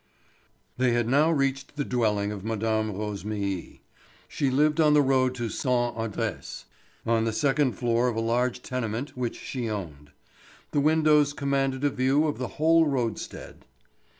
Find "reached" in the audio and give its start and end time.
1.29-1.75